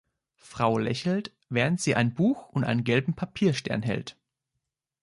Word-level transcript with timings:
Frau 0.39 0.79
lächelt, 0.79 1.31
während 1.49 1.79
sie 1.79 1.93
ein 1.93 2.15
Buch 2.15 2.49
und 2.49 2.63
einen 2.63 2.83
gelben 2.83 3.13
Papierstern 3.13 3.83
hält. 3.83 4.17